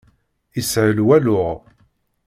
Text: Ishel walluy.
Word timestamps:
Ishel 0.59 0.97
walluy. 1.07 1.51